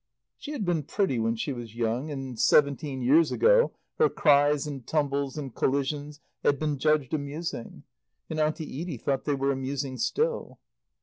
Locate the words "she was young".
1.35-2.09